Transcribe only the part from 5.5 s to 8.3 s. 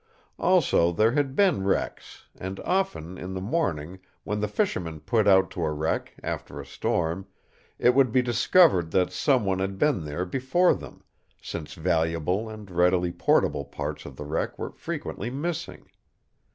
to a wreck, after a storm, it would be